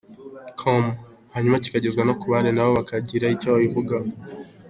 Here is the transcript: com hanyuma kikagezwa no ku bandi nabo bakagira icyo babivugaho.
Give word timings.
com 0.59 0.83
hanyuma 1.33 1.61
kikagezwa 1.63 2.01
no 2.05 2.13
ku 2.19 2.25
bandi 2.31 2.49
nabo 2.53 2.71
bakagira 2.79 3.31
icyo 3.35 3.47
babivugaho. 3.53 4.09